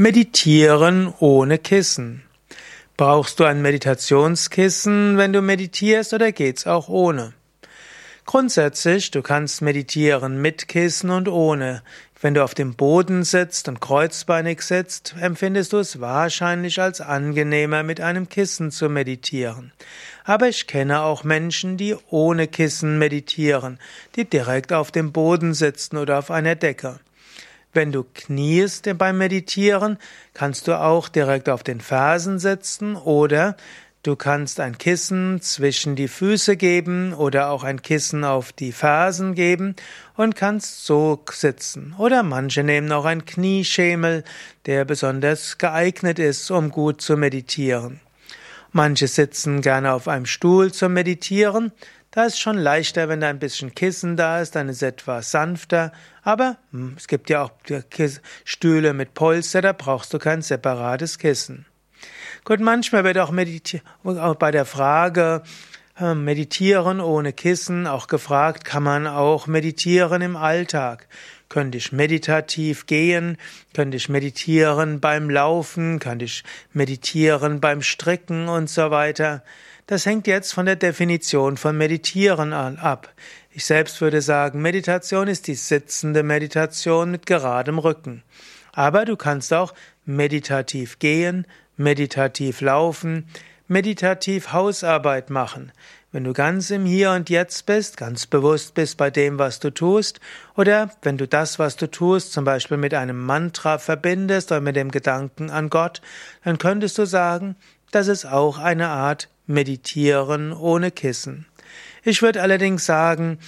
[0.00, 2.22] Meditieren ohne Kissen.
[2.96, 7.32] Brauchst du ein Meditationskissen, wenn du meditierst, oder geht's auch ohne?
[8.24, 11.82] Grundsätzlich, du kannst meditieren mit Kissen und ohne.
[12.20, 17.82] Wenn du auf dem Boden sitzt und kreuzbeinig sitzt, empfindest du es wahrscheinlich als angenehmer,
[17.82, 19.72] mit einem Kissen zu meditieren.
[20.22, 23.80] Aber ich kenne auch Menschen, die ohne Kissen meditieren,
[24.14, 27.00] die direkt auf dem Boden sitzen oder auf einer Decke.
[27.78, 29.98] Wenn du kniest beim Meditieren,
[30.34, 33.56] kannst du auch direkt auf den Fersen sitzen oder
[34.02, 39.36] du kannst ein Kissen zwischen die Füße geben oder auch ein Kissen auf die Fersen
[39.36, 39.76] geben
[40.16, 41.94] und kannst so sitzen.
[41.98, 44.24] Oder manche nehmen auch einen Knieschemel,
[44.66, 48.00] der besonders geeignet ist, um gut zu meditieren.
[48.72, 51.70] Manche sitzen gerne auf einem Stuhl zum Meditieren.
[52.10, 55.30] Da ist schon leichter, wenn da ein bisschen Kissen da ist, dann ist es etwas
[55.30, 55.92] sanfter.
[56.22, 57.52] Aber hm, es gibt ja auch
[58.44, 61.66] Stühle mit Polster, da brauchst du kein separates Kissen.
[62.44, 63.32] Gut, manchmal wird auch,
[64.04, 65.42] auch bei der Frage,
[66.00, 71.08] Meditieren ohne Kissen, auch gefragt, kann man auch meditieren im Alltag?
[71.48, 73.36] Könnte ich meditativ gehen?
[73.74, 75.98] Könnte ich meditieren beim Laufen?
[75.98, 79.42] Könnte ich meditieren beim Stricken und so weiter?
[79.88, 83.12] Das hängt jetzt von der Definition von Meditieren ab.
[83.50, 88.22] Ich selbst würde sagen, Meditation ist die sitzende Meditation mit geradem Rücken.
[88.72, 91.44] Aber du kannst auch meditativ gehen,
[91.76, 93.26] meditativ laufen,
[93.68, 95.72] meditativ Hausarbeit machen.
[96.10, 99.70] Wenn du ganz im Hier und Jetzt bist, ganz bewusst bist bei dem, was du
[99.70, 100.20] tust,
[100.56, 104.74] oder wenn du das, was du tust, zum Beispiel mit einem Mantra verbindest oder mit
[104.74, 106.00] dem Gedanken an Gott,
[106.44, 107.56] dann könntest du sagen,
[107.90, 111.46] das ist auch eine Art Meditieren ohne Kissen.
[112.02, 113.38] Ich würde allerdings sagen,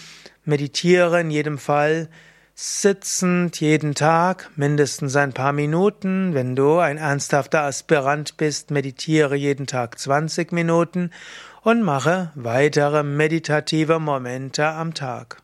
[0.44, 2.08] meditiere in jedem Fall
[2.60, 6.34] sitzend jeden Tag, mindestens ein paar Minuten.
[6.34, 11.10] Wenn du ein ernsthafter Aspirant bist, meditiere jeden Tag 20 Minuten
[11.62, 15.40] und mache weitere meditative Momente am Tag.